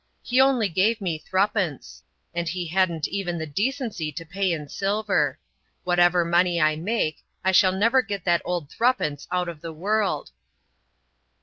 [0.23, 2.01] He only gave me threepence;
[2.33, 5.37] and he hadn't even the decency to pay in silver.
[5.83, 10.31] Whatever money I make, I shall never get that odd threepence out of the world."